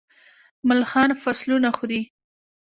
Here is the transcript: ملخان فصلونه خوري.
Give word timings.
ملخان 0.69 1.09
فصلونه 1.23 1.69
خوري. 1.77 2.01